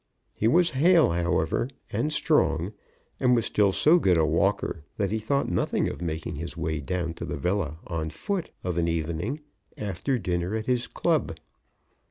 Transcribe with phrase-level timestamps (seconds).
[0.33, 2.73] He was hale, however, and strong,
[3.19, 6.79] and was still so good a walker that he thought nothing of making his way
[6.79, 9.41] down to the villa on foot of an evening,
[9.77, 11.37] after dining at his club.